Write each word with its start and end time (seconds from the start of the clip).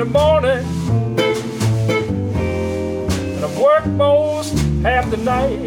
The 0.00 0.06
morning, 0.06 0.64
and 3.36 3.44
I've 3.44 3.58
worked 3.58 3.86
most 3.88 4.58
half 4.82 5.10
the 5.10 5.18
night. 5.18 5.58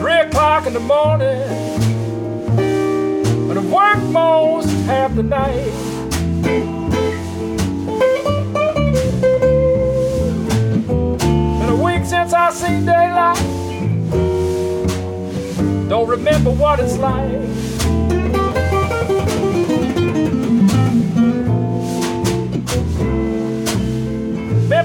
Three 0.00 0.18
o'clock 0.18 0.66
in 0.66 0.72
the 0.72 0.80
morning, 0.80 1.42
and 2.58 3.56
I've 3.56 3.70
worked 3.70 4.02
most 4.06 4.68
half 4.86 5.14
the 5.14 5.22
night. 5.22 5.70
Been 11.60 11.68
a 11.68 11.76
week 11.76 12.04
since 12.04 12.32
I 12.32 12.50
seen 12.50 12.84
daylight. 12.84 13.38
Don't 15.88 16.08
remember 16.08 16.50
what 16.50 16.80
it's 16.80 16.98
like. 16.98 17.69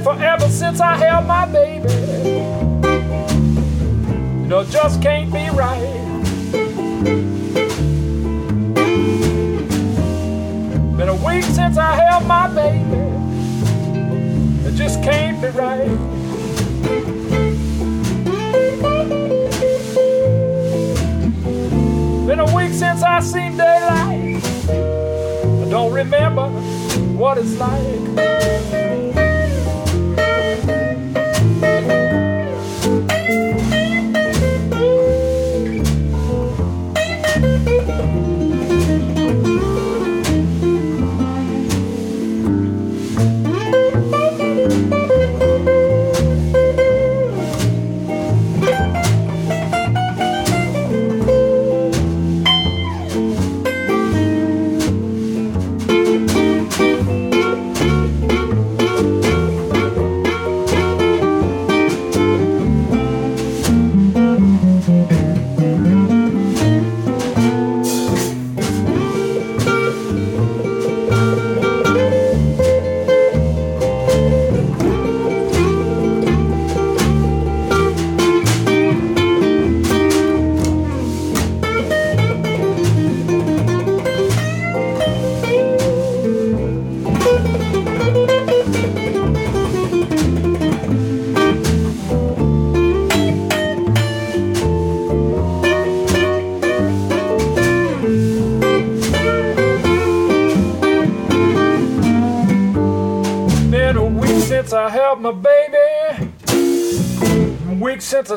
Forever 0.05 0.47
since 0.49 0.79
I 0.79 0.97
held 0.97 1.25
my 1.25 1.47
baby. 1.47 1.91
You 4.39 4.47
know, 4.47 4.63
just 4.63 5.01
can't 5.01 5.33
be 5.33 5.49
right. 5.49 5.79
Been 10.95 11.09
a 11.09 11.15
week 11.25 11.43
since 11.45 11.79
I 11.79 11.95
held 11.95 12.27
my 12.27 12.47
baby. 12.53 13.01
It 14.67 14.75
just 14.75 15.01
can't 15.01 15.41
be 15.41 15.47
right. 15.47 15.89
Been 22.27 22.39
a 22.41 22.55
week 22.55 22.73
since 22.73 23.01
I 23.01 23.21
seen 23.21 23.57
daylight. 23.57 24.45
I 25.65 25.67
don't 25.67 25.91
remember 25.91 26.47
what 27.17 27.39
it's 27.39 27.57
like. 27.57 28.84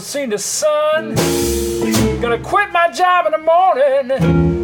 Seen 0.08 0.30
the 0.30 0.38
sun. 0.38 1.14
Gonna 2.22 2.38
quit 2.42 2.72
my 2.72 2.90
job 2.90 3.26
in 3.26 3.32
the 3.32 3.38
morning. 3.38 4.57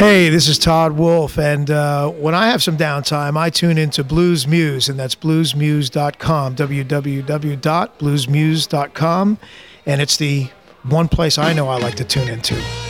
Hey, 0.00 0.30
this 0.30 0.48
is 0.48 0.58
Todd 0.58 0.92
Wolf, 0.92 1.38
and 1.38 1.70
uh, 1.70 2.08
when 2.08 2.34
I 2.34 2.48
have 2.48 2.62
some 2.62 2.78
downtime, 2.78 3.36
I 3.36 3.50
tune 3.50 3.76
into 3.76 4.02
Bluesmoose, 4.02 4.88
and 4.88 4.98
that's 4.98 5.14
bluesmoose.com, 5.14 6.56
www.bluesmoose.com, 6.56 9.38
and 9.84 10.00
it's 10.00 10.16
the 10.16 10.48
one 10.84 11.08
place 11.08 11.36
I 11.36 11.52
know 11.52 11.68
I 11.68 11.76
like 11.76 11.96
to 11.96 12.04
tune 12.04 12.28
into. 12.28 12.89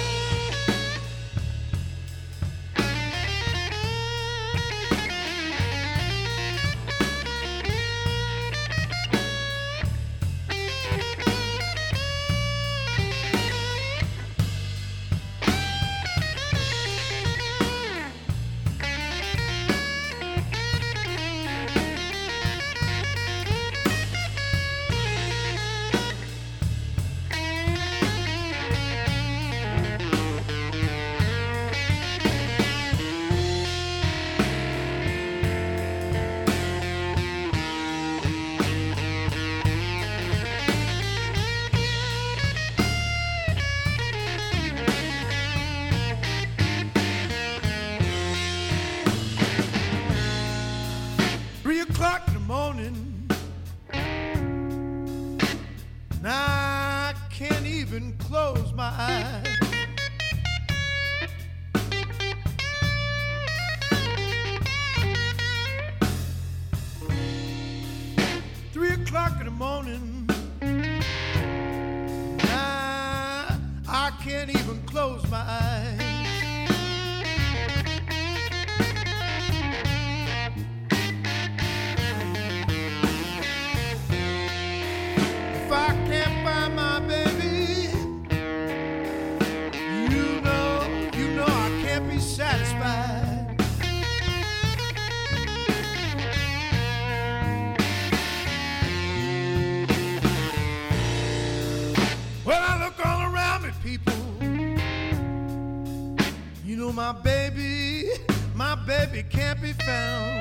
Can't 109.23 109.61
be 109.61 109.73
found. 109.73 110.40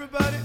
Everybody. 0.00 0.37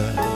Satisfied. 0.00 0.29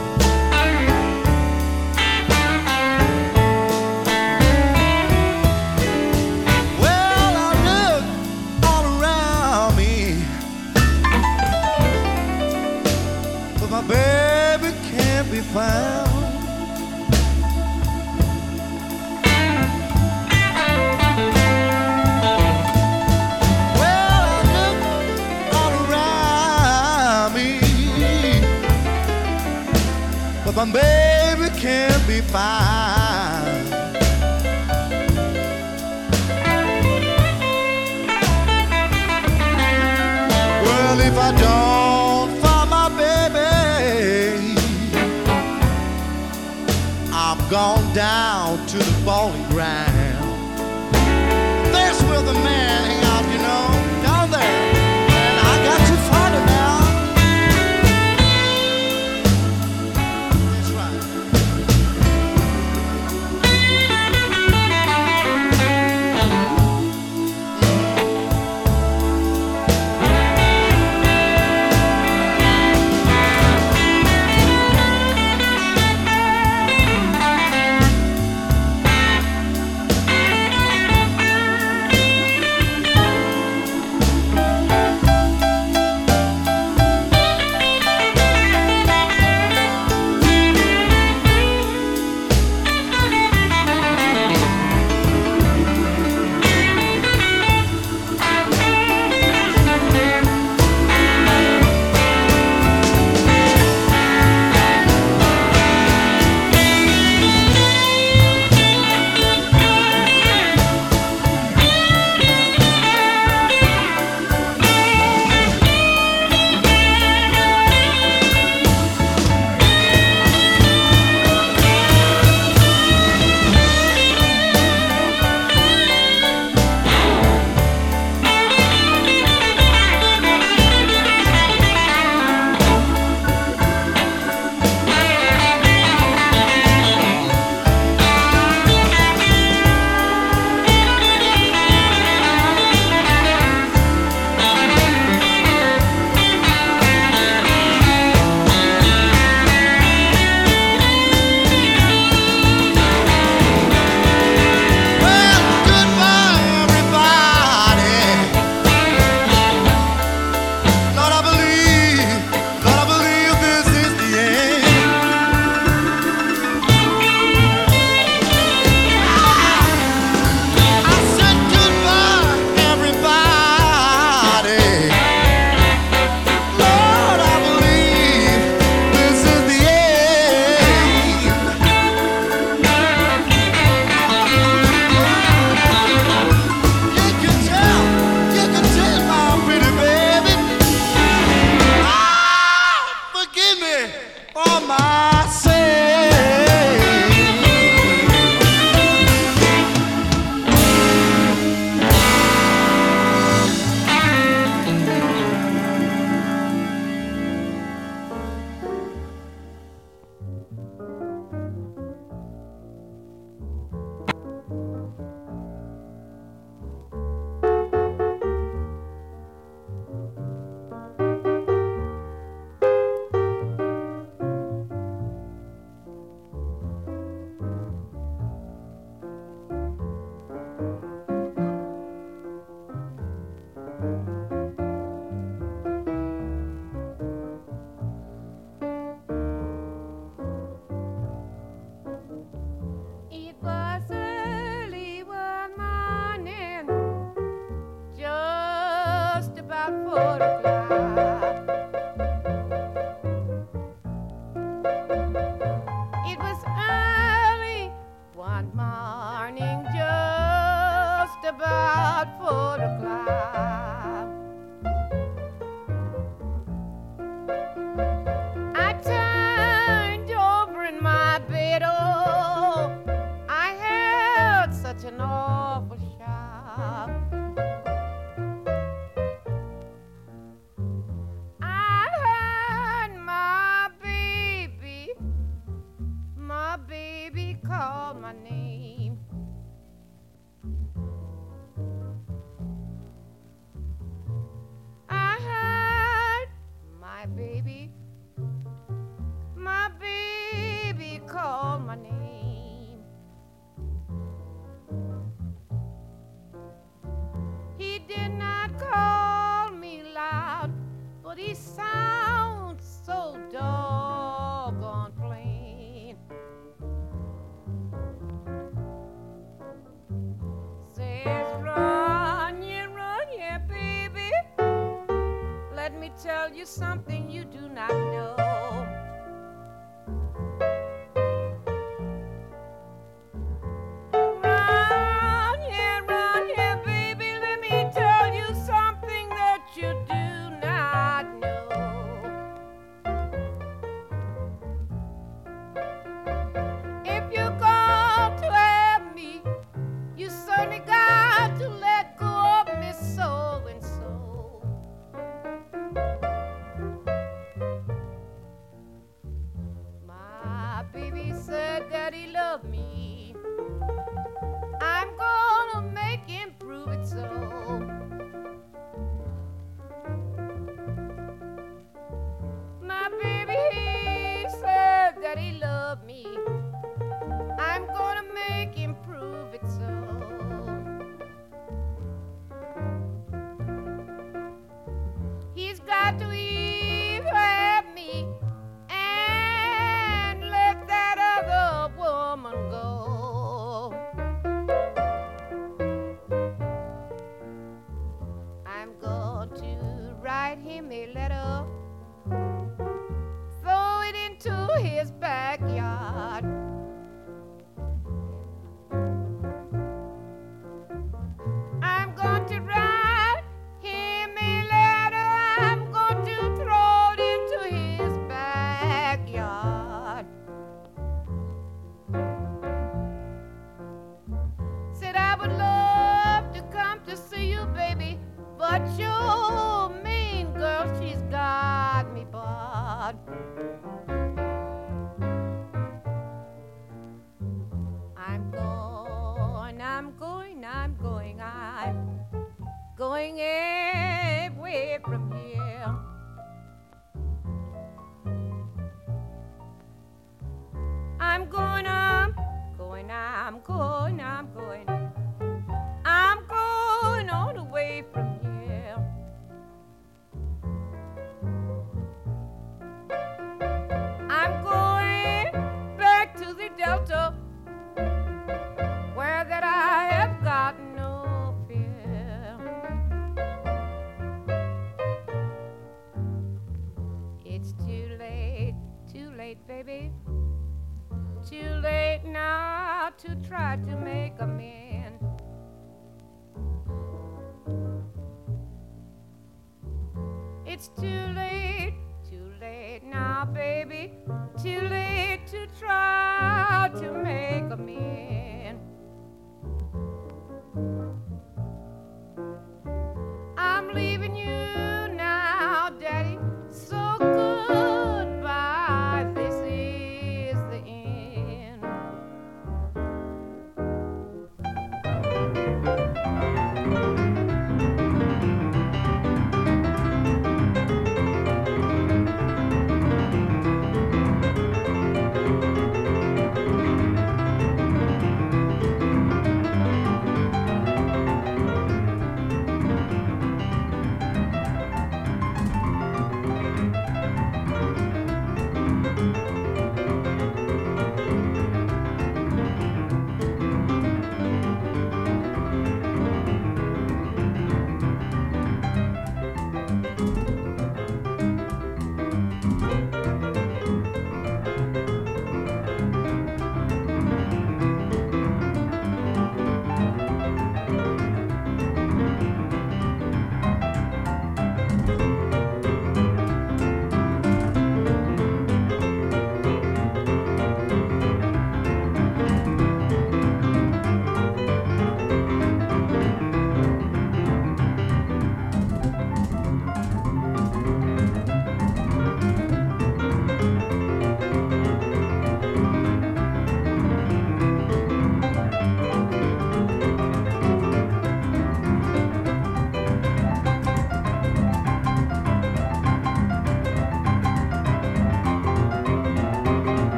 Not 327.54 327.70
know. 327.70 328.13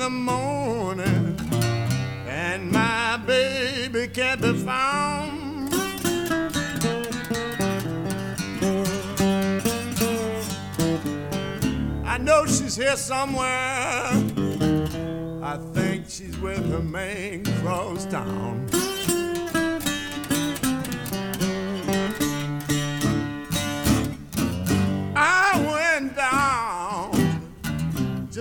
The 0.00 0.08
morning, 0.08 1.36
and 2.26 2.72
my 2.72 3.18
baby 3.26 4.08
can't 4.08 4.40
be 4.40 4.54
found. 4.54 5.74
I 12.06 12.16
know 12.16 12.46
she's 12.46 12.76
here 12.76 12.96
somewhere. 12.96 14.08
I 15.42 15.58
think 15.74 16.06
she's 16.08 16.38
with 16.38 16.66
her 16.70 16.82
man 16.82 17.44
cross 17.60 18.06
town. 18.06 18.79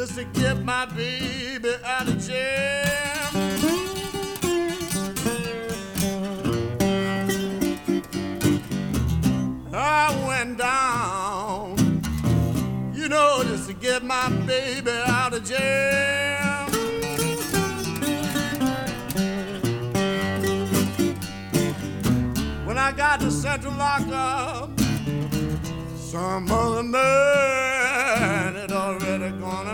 Just 0.09 0.33
to 0.33 0.39
get 0.39 0.63
my 0.63 0.85
baby 0.85 1.69
out 1.83 2.07
of 2.07 2.19
jail. 2.19 3.29
I 9.71 10.25
went 10.27 10.57
down, 10.57 11.75
you 12.93 13.07
know, 13.07 13.43
just 13.43 13.67
to 13.67 13.73
get 13.73 14.03
my 14.03 14.29
baby 14.47 14.89
out 14.89 15.33
of 15.33 15.43
jail. 15.43 16.65
When 22.65 22.77
I 22.77 22.91
got 22.91 23.19
to 23.19 23.31
Central 23.31 23.73
Lockup, 23.73 24.71
some 25.95 26.51
other 26.51 26.83
man 26.83 28.55
had 28.55 28.71
already 28.71 29.29
gone 29.37 29.67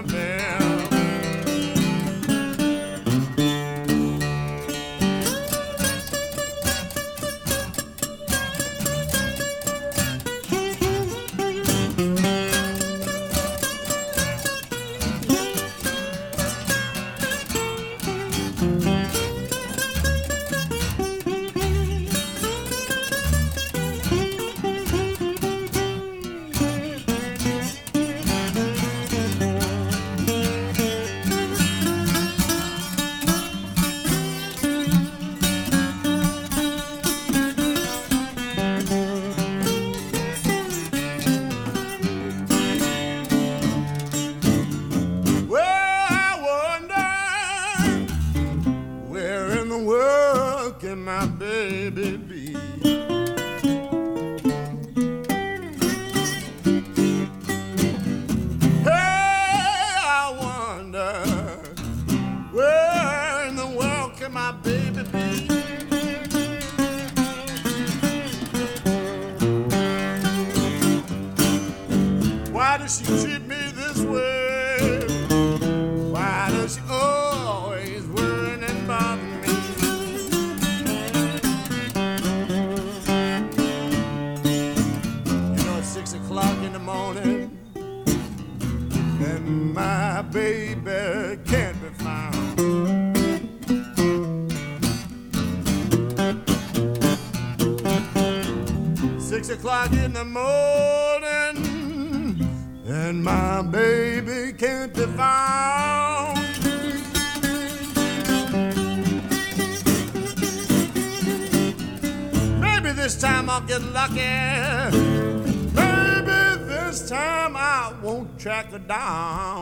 down. 118.87 119.54